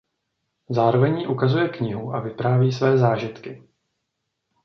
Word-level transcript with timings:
Zároveň 0.69 1.17
jí 1.17 1.27
ukazuje 1.27 1.69
knihu 1.69 2.13
a 2.15 2.19
vypráví 2.19 2.71
své 2.71 2.97
zážitky. 2.97 3.63